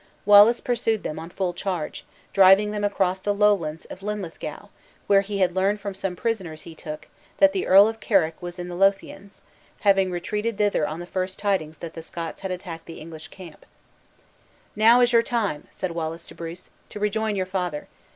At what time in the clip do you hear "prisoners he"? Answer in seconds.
6.15-6.73